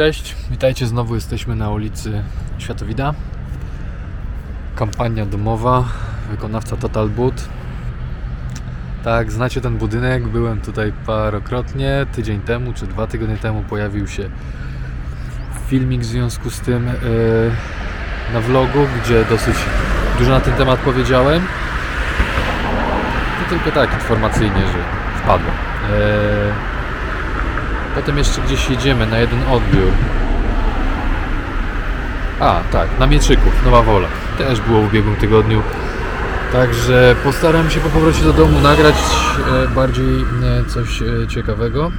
Cześć, 0.00 0.36
witajcie 0.50 0.86
znowu. 0.86 1.14
Jesteśmy 1.14 1.56
na 1.56 1.70
ulicy 1.70 2.22
Światowida. 2.58 3.14
Kampania 4.76 5.26
domowa, 5.26 5.84
wykonawca 6.30 6.76
Total 6.76 7.08
Boot. 7.08 7.48
Tak, 9.04 9.32
znacie 9.32 9.60
ten 9.60 9.78
budynek. 9.78 10.28
Byłem 10.28 10.60
tutaj 10.60 10.92
parokrotnie. 11.06 12.06
Tydzień 12.12 12.40
temu 12.40 12.72
czy 12.72 12.86
dwa 12.86 13.06
tygodnie 13.06 13.36
temu 13.36 13.62
pojawił 13.62 14.08
się 14.08 14.30
filmik 15.68 16.00
w 16.00 16.04
związku 16.04 16.50
z 16.50 16.60
tym 16.60 16.86
yy, 16.86 16.92
na 18.32 18.40
vlogu, 18.40 18.86
gdzie 19.02 19.24
dosyć 19.24 19.56
dużo 20.18 20.30
na 20.30 20.40
ten 20.40 20.54
temat 20.54 20.80
powiedziałem. 20.80 21.42
To 23.42 23.50
tylko 23.50 23.70
tak 23.70 23.94
informacyjnie, 23.94 24.60
że 24.60 24.78
wpadłem. 25.22 25.54
Yy, 25.90 26.70
Potem 27.94 28.18
jeszcze 28.18 28.40
gdzieś 28.40 28.70
jedziemy 28.70 29.06
na 29.06 29.18
jeden 29.18 29.38
odbiór. 29.42 29.92
A, 32.40 32.60
tak, 32.72 32.88
na 32.98 33.06
Mieczyków, 33.06 33.64
Nowa 33.64 33.82
Wola. 33.82 34.08
Też 34.38 34.60
było 34.60 34.82
w 34.82 34.86
ubiegłym 34.86 35.16
tygodniu. 35.16 35.62
Także 36.52 37.16
postaram 37.24 37.70
się 37.70 37.80
po 37.80 37.88
powrocie 37.88 38.24
do 38.24 38.32
domu 38.32 38.60
nagrać 38.60 38.94
e, 38.94 39.68
bardziej 39.74 40.20
e, 40.20 40.64
coś 40.64 41.02
e, 41.02 41.28
ciekawego. 41.28 41.92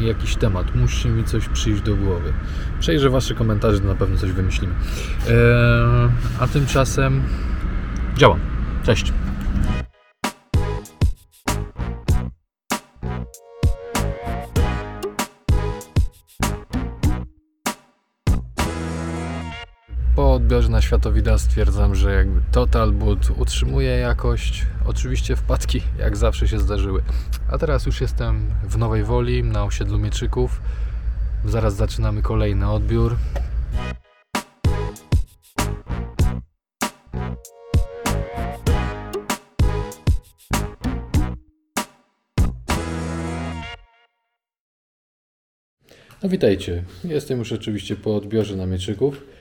Jakiś 0.00 0.36
temat. 0.36 0.74
Musi 0.74 1.08
mi 1.08 1.24
coś 1.24 1.48
przyjść 1.48 1.82
do 1.82 1.96
głowy. 1.96 2.32
Przejrzę 2.80 3.10
Wasze 3.10 3.34
komentarze, 3.34 3.80
to 3.80 3.86
na 3.86 3.94
pewno 3.94 4.18
coś 4.18 4.32
wymyślimy. 4.32 4.74
A 6.40 6.46
tymczasem 6.46 7.22
działam. 8.16 8.38
Cześć. 8.82 9.12
Po 20.16 20.32
odbiorze 20.32 20.68
na 20.68 20.82
Światowida 20.82 21.38
stwierdzam, 21.38 21.94
że 21.94 22.14
jakby 22.14 22.40
Total 22.52 22.92
Boot 22.92 23.30
utrzymuje 23.36 23.90
jakość. 23.90 24.66
Oczywiście 24.86 25.36
wpadki 25.36 25.82
jak 25.98 26.16
zawsze 26.16 26.48
się 26.48 26.58
zdarzyły. 26.58 27.02
A 27.52 27.58
teraz 27.58 27.86
już 27.86 28.00
jestem 28.00 28.50
w 28.62 28.78
Nowej 28.78 29.04
Woli 29.04 29.42
na 29.42 29.64
osiedlu 29.64 29.98
Mieczyków. 29.98 30.60
Zaraz 31.44 31.76
zaczynamy 31.76 32.22
kolejny 32.22 32.70
odbiór. 32.70 33.16
No 46.22 46.28
witajcie. 46.28 46.84
Jestem 47.04 47.38
już 47.38 47.52
oczywiście 47.52 47.96
po 47.96 48.16
odbiorze 48.16 48.56
na 48.56 48.66
Mieczyków. 48.66 49.34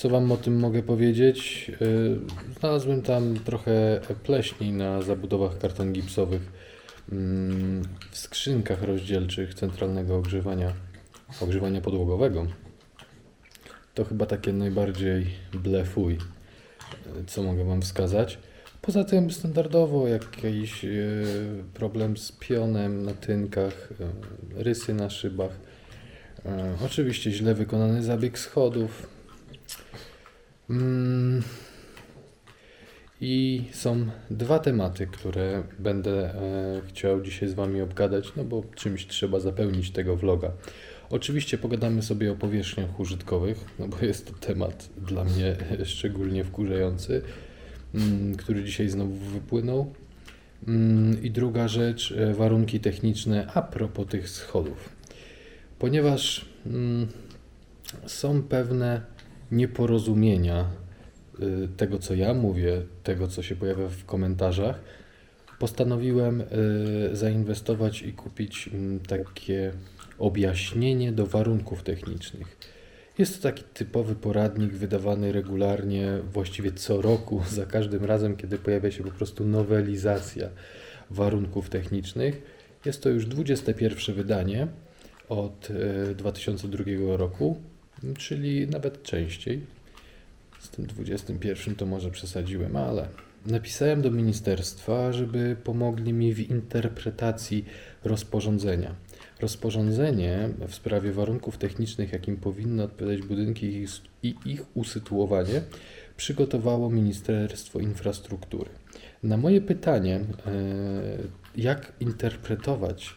Co 0.00 0.08
Wam 0.08 0.32
o 0.32 0.36
tym 0.36 0.58
mogę 0.58 0.82
powiedzieć? 0.82 1.70
Yy, 1.80 2.18
Znalazłem 2.58 3.02
tam 3.02 3.34
trochę 3.44 4.00
pleśni 4.22 4.72
na 4.72 5.02
zabudowach 5.02 5.58
karton 5.58 5.92
gipsowych 5.92 6.42
mm, 7.12 7.82
w 8.10 8.18
skrzynkach 8.18 8.82
rozdzielczych 8.82 9.54
centralnego 9.54 10.16
ogrzewania, 10.16 10.72
ogrzewania 11.40 11.80
podłogowego. 11.80 12.46
To 13.94 14.04
chyba 14.04 14.26
takie 14.26 14.52
najbardziej 14.52 15.26
blefuj, 15.52 16.12
yy, 16.14 17.24
co 17.26 17.42
mogę 17.42 17.64
Wam 17.64 17.82
wskazać. 17.82 18.38
Poza 18.82 19.04
tym 19.04 19.30
standardowo 19.30 20.08
jakiś 20.08 20.84
yy, 20.84 21.64
problem 21.74 22.16
z 22.16 22.32
pionem 22.32 23.02
na 23.02 23.14
tynkach, 23.14 23.88
rysy 24.54 24.94
na 24.94 25.10
szybach. 25.10 25.60
Oczywiście 26.86 27.30
źle 27.30 27.54
wykonany 27.54 28.02
zabieg 28.02 28.38
schodów, 28.38 29.19
Mm. 30.70 31.42
I 33.20 33.64
są 33.72 34.06
dwa 34.30 34.58
tematy, 34.58 35.06
które 35.06 35.62
będę 35.78 36.34
e, 36.34 36.82
chciał 36.88 37.20
dzisiaj 37.20 37.48
z 37.48 37.54
Wami 37.54 37.80
obgadać, 37.80 38.32
no 38.36 38.44
bo 38.44 38.62
czymś 38.74 39.06
trzeba 39.06 39.40
zapełnić 39.40 39.90
tego 39.90 40.16
vloga. 40.16 40.52
Oczywiście 41.10 41.58
pogadamy 41.58 42.02
sobie 42.02 42.32
o 42.32 42.36
powierzchniach 42.36 43.00
użytkowych, 43.00 43.64
no 43.78 43.88
bo 43.88 43.96
jest 44.02 44.26
to 44.26 44.32
temat 44.46 44.88
dla 44.96 45.24
mnie 45.24 45.56
szczególnie 45.84 46.44
wkurzający, 46.44 47.22
mm, 47.94 48.36
który 48.36 48.64
dzisiaj 48.64 48.88
znowu 48.88 49.12
wypłynął. 49.12 49.94
Mm, 50.68 51.22
I 51.22 51.30
druga 51.30 51.68
rzecz, 51.68 52.12
e, 52.12 52.34
warunki 52.34 52.80
techniczne 52.80 53.46
a 53.54 53.62
propos 53.62 54.06
tych 54.06 54.28
schodów. 54.28 54.88
Ponieważ 55.78 56.44
są 58.06 58.42
pewne 58.42 59.00
nieporozumienia 59.52 60.70
y, 61.40 61.68
tego, 61.76 61.98
co 61.98 62.14
ja 62.14 62.34
mówię, 62.34 62.82
tego, 63.02 63.28
co 63.28 63.42
się 63.42 63.56
pojawia 63.56 63.88
w 63.88 64.04
komentarzach, 64.04 64.80
postanowiłem 65.58 66.40
y, 66.40 66.46
zainwestować 67.16 68.02
i 68.02 68.12
kupić 68.12 68.70
mm, 68.72 69.00
takie 69.00 69.72
objaśnienie 70.18 71.12
do 71.12 71.26
warunków 71.26 71.82
technicznych. 71.82 72.56
Jest 73.18 73.36
to 73.36 73.42
taki 73.42 73.64
typowy 73.74 74.14
poradnik 74.14 74.72
wydawany 74.72 75.32
regularnie, 75.32 76.18
właściwie 76.32 76.72
co 76.72 77.02
roku, 77.02 77.42
za 77.58 77.66
każdym 77.66 78.04
razem, 78.04 78.36
kiedy 78.36 78.58
pojawia 78.58 78.90
się 78.90 79.04
po 79.04 79.10
prostu 79.10 79.44
nowelizacja 79.44 80.48
warunków 81.10 81.70
technicznych. 81.70 82.42
Jest 82.84 83.02
to 83.02 83.08
już 83.08 83.26
21 83.26 84.14
wydanie 84.14 84.66
od 85.28 85.70
y, 85.70 86.14
2002 86.14 86.84
roku, 87.16 87.56
czyli 88.18 88.66
nawet 88.66 89.02
częściej. 89.02 89.60
Z 90.60 90.68
tym 90.68 90.86
21 90.86 91.74
to 91.74 91.86
może 91.86 92.10
przesadziłem, 92.10 92.76
ale 92.76 93.08
napisałem 93.46 94.02
do 94.02 94.10
ministerstwa, 94.10 95.12
żeby 95.12 95.56
pomogli 95.64 96.12
mi 96.12 96.34
w 96.34 96.50
interpretacji 96.50 97.64
rozporządzenia. 98.04 98.94
Rozporządzenie 99.40 100.48
w 100.68 100.74
sprawie 100.74 101.12
warunków 101.12 101.58
technicznych, 101.58 102.12
jakim 102.12 102.36
powinny 102.36 102.82
odpowiadać 102.82 103.22
budynki 103.22 103.86
i 104.22 104.34
ich- 104.44 104.76
usytuowanie, 104.76 105.62
przygotowało 106.16 106.90
Ministerstwo 106.90 107.80
Infrastruktury. 107.80 108.70
Na 109.22 109.36
moje 109.36 109.60
pytanie, 109.60 110.16
e, 110.16 110.22
jak 111.56 111.92
interpretować 112.00 113.14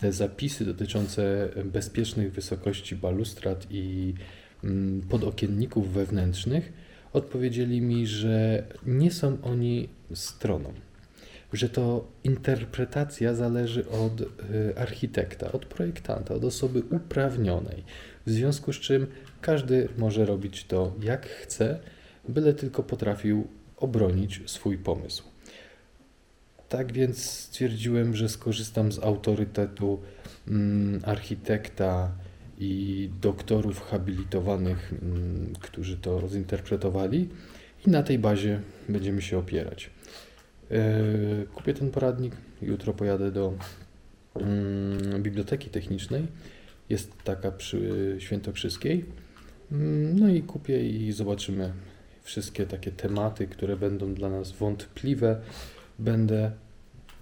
te 0.00 0.12
zapisy 0.12 0.64
dotyczące 0.64 1.48
bezpiecznych 1.64 2.32
wysokości 2.32 2.96
balustrad 2.96 3.66
i 3.70 4.14
mm, 4.64 5.02
podokienników 5.08 5.92
wewnętrznych, 5.92 6.72
odpowiedzieli 7.12 7.80
mi, 7.80 8.06
że 8.06 8.62
nie 8.86 9.10
są 9.10 9.38
oni 9.42 9.88
stroną, 10.14 10.72
że 11.52 11.68
to 11.68 12.08
interpretacja 12.24 13.34
zależy 13.34 13.88
od 13.88 14.20
y, 14.20 14.26
architekta, 14.76 15.52
od 15.52 15.66
projektanta, 15.66 16.34
od 16.34 16.44
osoby 16.44 16.82
uprawnionej, 16.90 17.84
w 18.26 18.30
związku 18.30 18.72
z 18.72 18.76
czym 18.76 19.06
każdy 19.40 19.88
może 19.98 20.26
robić 20.26 20.64
to 20.64 20.94
jak 21.02 21.26
chce, 21.26 21.78
byle 22.28 22.54
tylko 22.54 22.82
potrafił 22.82 23.48
obronić 23.76 24.40
swój 24.46 24.78
pomysł. 24.78 25.33
Tak 26.76 26.92
więc 26.92 27.30
stwierdziłem, 27.30 28.16
że 28.16 28.28
skorzystam 28.28 28.92
z 28.92 28.98
autorytetu 28.98 30.00
mm, 30.48 31.00
architekta 31.04 32.12
i 32.58 33.10
doktorów 33.20 33.80
habilitowanych, 33.80 34.94
mm, 35.02 35.52
którzy 35.60 35.96
to 35.96 36.28
zinterpretowali, 36.28 37.28
i 37.86 37.90
na 37.90 38.02
tej 38.02 38.18
bazie 38.18 38.60
będziemy 38.88 39.22
się 39.22 39.38
opierać. 39.38 39.90
E, 40.70 41.02
Kupię 41.54 41.74
ten 41.74 41.90
poradnik, 41.90 42.36
jutro 42.62 42.94
pojadę 42.94 43.32
do 43.32 43.54
mm, 44.34 45.22
biblioteki 45.22 45.70
technicznej. 45.70 46.26
Jest 46.88 47.12
taka 47.24 47.50
przy 47.50 48.16
Świętokrzyskiej. 48.18 49.04
No 50.14 50.28
i 50.28 50.42
kupię 50.42 50.88
i 50.88 51.12
zobaczymy 51.12 51.72
wszystkie 52.22 52.66
takie 52.66 52.92
tematy, 52.92 53.46
które 53.46 53.76
będą 53.76 54.14
dla 54.14 54.30
nas 54.30 54.52
wątpliwe. 54.52 55.40
Będę 55.98 56.63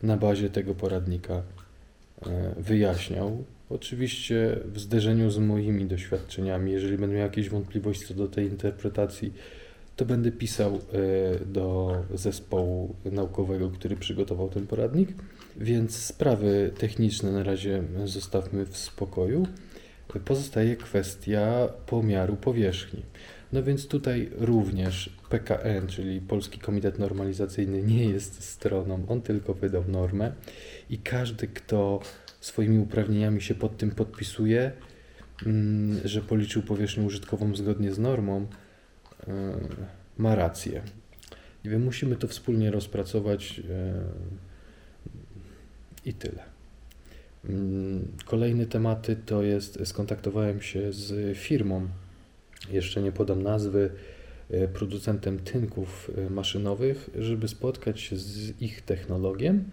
na 0.02 0.16
bazie 0.16 0.50
tego 0.50 0.74
poradnika 0.74 1.34
e, 1.34 2.54
wyjaśniał. 2.58 3.44
Oczywiście 3.70 4.58
w 4.64 4.80
zderzeniu 4.80 5.30
z 5.30 5.38
moimi 5.38 5.86
doświadczeniami, 5.86 6.72
jeżeli 6.72 6.98
będę 6.98 7.16
miał 7.16 7.24
jakieś 7.24 7.48
wątpliwości 7.48 8.06
co 8.06 8.14
do 8.14 8.28
tej 8.28 8.46
interpretacji, 8.46 9.32
to 9.96 10.04
będę 10.04 10.32
pisał 10.32 10.74
e, 10.74 10.78
do 11.44 11.96
zespołu 12.14 12.94
naukowego, 13.04 13.70
który 13.70 13.96
przygotował 13.96 14.48
ten 14.48 14.66
poradnik. 14.66 15.08
Więc 15.56 15.96
sprawy 15.96 16.70
techniczne 16.78 17.32
na 17.32 17.42
razie 17.42 17.82
zostawmy 18.04 18.66
w 18.66 18.76
spokoju. 18.76 19.46
Pozostaje 20.24 20.76
kwestia 20.76 21.68
pomiaru 21.86 22.36
powierzchni. 22.36 23.02
No 23.52 23.62
więc 23.62 23.88
tutaj 23.88 24.30
również 24.38 25.10
PKN, 25.28 25.86
czyli 25.86 26.20
Polski 26.20 26.58
Komitet 26.58 26.98
Normalizacyjny, 26.98 27.82
nie 27.82 28.04
jest 28.04 28.44
stroną, 28.44 29.06
on 29.08 29.22
tylko 29.22 29.54
wydał 29.54 29.84
normę 29.88 30.32
i 30.90 30.98
każdy, 30.98 31.48
kto 31.48 32.00
swoimi 32.40 32.78
uprawnieniami 32.78 33.42
się 33.42 33.54
pod 33.54 33.76
tym 33.76 33.90
podpisuje, 33.90 34.72
mm, 35.46 36.00
że 36.04 36.20
policzył 36.20 36.62
powierzchnię 36.62 37.04
użytkową 37.04 37.56
zgodnie 37.56 37.92
z 37.92 37.98
normą, 37.98 38.46
e, 39.28 39.54
ma 40.18 40.34
rację. 40.34 40.82
I 41.64 41.68
my 41.68 41.78
musimy 41.78 42.16
to 42.16 42.28
wspólnie 42.28 42.70
rozpracować 42.70 43.60
e, 43.70 44.02
i 46.04 46.14
tyle. 46.14 46.42
Mm, 47.44 48.08
Kolejne 48.24 48.66
tematy 48.66 49.16
to 49.26 49.42
jest, 49.42 49.78
skontaktowałem 49.84 50.60
się 50.60 50.92
z 50.92 51.38
firmą, 51.38 51.88
jeszcze 52.70 53.02
nie 53.02 53.12
podam 53.12 53.42
nazwy, 53.42 53.90
e, 54.50 54.68
producentem 54.68 55.38
tynków 55.38 56.10
e, 56.16 56.30
maszynowych, 56.30 57.10
żeby 57.18 57.48
spotkać 57.48 58.00
się 58.00 58.16
z 58.16 58.62
ich 58.62 58.82
technologiem 58.82 59.64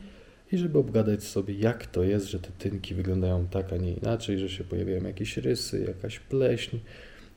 i 0.52 0.58
żeby 0.58 0.80
obgadać 0.80 1.24
sobie, 1.24 1.54
jak 1.54 1.86
to 1.86 2.04
jest, 2.04 2.26
że 2.26 2.40
te 2.40 2.50
tynki 2.60 2.96
wyglądają 2.96 3.48
tak, 3.48 3.74
a 3.74 3.78
nie 3.78 3.94
inaczej, 3.94 4.40
że 4.40 4.50
się 4.50 4.64
pojawiają 4.64 5.04
jakieś 5.04 5.38
rysy, 5.38 5.86
jakaś 5.88 6.20
pleśń. 6.20 6.78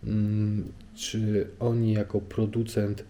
Mm, 0.04 0.72
Czy 0.94 1.46
oni 1.60 1.92
jako 1.92 2.20
producent 2.20 3.04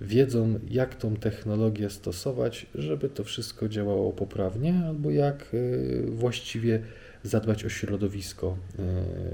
wiedzą, 0.00 0.58
jak 0.70 0.94
tą 0.94 1.16
technologię 1.16 1.90
stosować, 1.90 2.66
żeby 2.74 3.08
to 3.08 3.24
wszystko 3.24 3.68
działało 3.68 4.12
poprawnie, 4.12 4.82
albo 4.86 5.10
jak 5.10 5.54
y, 5.54 6.02
właściwie 6.08 6.82
zadbać 7.24 7.64
o 7.64 7.68
środowisko, 7.68 8.56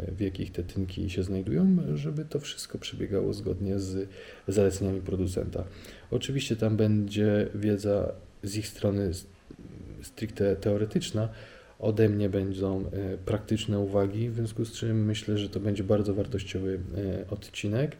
y, 0.08 0.12
w 0.12 0.20
jakich 0.20 0.52
te 0.52 0.62
tynki 0.62 1.10
się 1.10 1.22
znajdują, 1.22 1.76
żeby 1.94 2.24
to 2.24 2.40
wszystko 2.40 2.78
przebiegało 2.78 3.32
zgodnie 3.32 3.78
z 3.78 4.08
zaleceniami 4.48 5.00
producenta. 5.00 5.64
Oczywiście 6.10 6.56
tam 6.56 6.76
będzie 6.76 7.48
wiedza 7.54 8.12
z 8.42 8.56
ich 8.56 8.68
strony 8.68 9.10
stricte 10.02 10.56
teoretyczna, 10.56 11.28
ode 11.78 12.08
mnie 12.08 12.28
będą 12.28 12.80
y, 12.80 13.18
praktyczne 13.24 13.78
uwagi, 13.78 14.30
w 14.30 14.34
związku 14.34 14.64
z 14.64 14.72
czym 14.72 15.04
myślę, 15.04 15.38
że 15.38 15.48
to 15.48 15.60
będzie 15.60 15.84
bardzo 15.84 16.14
wartościowy 16.14 16.80
y, 16.98 17.30
odcinek. 17.30 17.96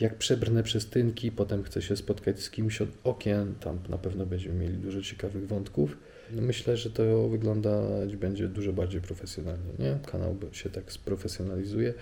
Jak 0.00 0.18
przebrnę 0.18 0.62
przez 0.62 0.86
tynki, 0.86 1.32
potem 1.32 1.62
chcę 1.62 1.82
się 1.82 1.96
spotkać 1.96 2.40
z 2.40 2.50
kimś 2.50 2.82
od 2.82 2.88
okien, 3.04 3.54
tam 3.54 3.78
na 3.88 3.98
pewno 3.98 4.26
będziemy 4.26 4.54
mieli 4.54 4.76
dużo 4.76 5.02
ciekawych 5.02 5.46
wątków. 5.46 5.96
No 6.32 6.42
Myślę, 6.42 6.76
że 6.76 6.90
to 6.90 7.28
wyglądać 7.28 8.16
będzie 8.16 8.48
dużo 8.48 8.72
bardziej 8.72 9.00
profesjonalnie, 9.00 9.72
nie? 9.78 9.98
Kanał 10.06 10.36
się 10.52 10.70
tak 10.70 10.92
sprofesjonalizuje. 10.92 11.94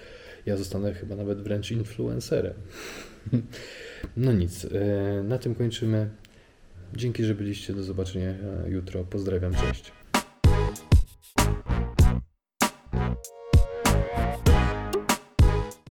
Ja 0.47 0.57
zostanę 0.57 0.95
chyba 0.95 1.17
nawet 1.17 1.43
wręcz 1.43 1.71
influencerem. 1.71 2.55
No 4.17 4.33
nic, 4.33 4.65
e, 4.65 5.23
na 5.23 5.39
tym 5.39 5.55
kończymy. 5.55 6.11
Dzięki, 6.97 7.25
że 7.25 7.35
byliście. 7.35 7.73
Do 7.73 7.83
zobaczenia 7.83 8.31
e, 8.31 8.71
jutro. 8.71 9.05
Pozdrawiam, 9.05 9.55
cześć. 9.55 9.93